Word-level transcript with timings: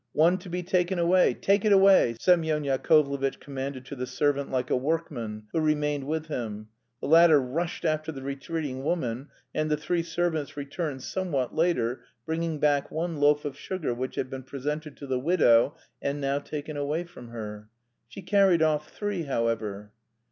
"One 0.13 0.39
to 0.39 0.49
be 0.49 0.63
taken 0.63 0.97
away. 0.97 1.35
Take 1.35 1.63
it 1.63 1.71
away," 1.71 2.15
Semyon 2.19 2.63
Yakovlevitch 2.63 3.39
commanded 3.39 3.85
to 3.85 3.95
the 3.95 4.07
servant 4.07 4.49
like 4.49 4.71
a 4.71 4.75
workman, 4.75 5.43
who 5.53 5.59
remained 5.59 6.05
with 6.05 6.25
him. 6.25 6.69
The 7.01 7.07
latter 7.07 7.39
rushed 7.39 7.85
after 7.85 8.11
the 8.11 8.23
retreating 8.23 8.83
woman, 8.83 9.27
and 9.53 9.69
the 9.69 9.77
three 9.77 10.01
servants 10.01 10.57
returned 10.57 11.03
somewhat 11.03 11.53
later 11.55 12.03
bringing 12.25 12.57
back 12.59 12.89
one 12.89 13.17
loaf 13.17 13.45
of 13.45 13.55
sugar 13.55 13.93
which 13.93 14.15
had 14.15 14.27
been 14.31 14.41
presented 14.41 14.97
to 14.97 15.05
the 15.05 15.19
widow 15.19 15.75
and 16.01 16.19
now 16.19 16.39
taken 16.39 16.75
away 16.75 17.03
from 17.03 17.27
her. 17.27 17.69
She 18.07 18.23
carried 18.23 18.63
off 18.63 18.89
three, 18.89 19.25
however. 19.25 19.91